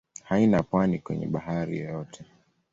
Haina 0.23 0.63
pwani 0.63 0.99
kwenye 0.99 1.27
bahari 1.27 1.79
yoyote. 1.79 2.25